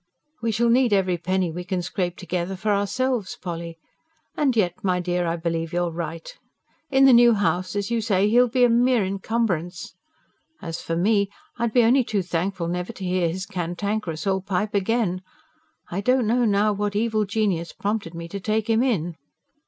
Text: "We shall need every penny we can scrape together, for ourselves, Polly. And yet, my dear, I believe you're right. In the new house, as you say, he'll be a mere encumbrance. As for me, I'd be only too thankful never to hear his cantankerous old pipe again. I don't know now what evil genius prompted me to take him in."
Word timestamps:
"We 0.41 0.49
shall 0.51 0.71
need 0.71 0.93
every 0.93 1.19
penny 1.19 1.51
we 1.51 1.63
can 1.63 1.83
scrape 1.83 2.17
together, 2.17 2.55
for 2.55 2.69
ourselves, 2.71 3.37
Polly. 3.39 3.77
And 4.35 4.55
yet, 4.57 4.83
my 4.83 4.99
dear, 4.99 5.27
I 5.27 5.35
believe 5.35 5.71
you're 5.73 5.91
right. 5.91 6.27
In 6.89 7.05
the 7.05 7.13
new 7.13 7.35
house, 7.35 7.75
as 7.75 7.91
you 7.91 8.01
say, 8.01 8.27
he'll 8.27 8.47
be 8.47 8.63
a 8.63 8.67
mere 8.69 9.05
encumbrance. 9.05 9.93
As 10.59 10.81
for 10.81 10.95
me, 10.95 11.29
I'd 11.57 11.71
be 11.71 11.83
only 11.83 12.03
too 12.03 12.23
thankful 12.23 12.67
never 12.67 12.91
to 12.93 13.05
hear 13.05 13.27
his 13.29 13.45
cantankerous 13.45 14.25
old 14.25 14.47
pipe 14.47 14.73
again. 14.73 15.21
I 15.91 16.01
don't 16.01 16.25
know 16.25 16.45
now 16.45 16.73
what 16.73 16.95
evil 16.95 17.25
genius 17.25 17.71
prompted 17.71 18.15
me 18.15 18.27
to 18.29 18.39
take 18.39 18.67
him 18.67 18.81
in." 18.81 19.17